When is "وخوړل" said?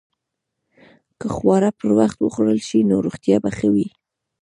2.19-2.59